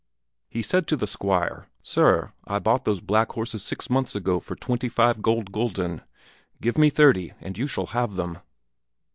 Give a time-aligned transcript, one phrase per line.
[0.49, 4.55] He said to the Squire, "Sir, I bought those black horses six months ago for
[4.55, 6.01] twenty five gold gulden;
[6.59, 8.39] give me thirty and you shall have them."